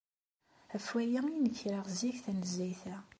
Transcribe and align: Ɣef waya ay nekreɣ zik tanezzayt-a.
Ɣef 0.73 0.87
waya 0.93 1.19
ay 1.29 1.37
nekreɣ 1.39 1.85
zik 1.99 2.17
tanezzayt-a. 2.25 2.97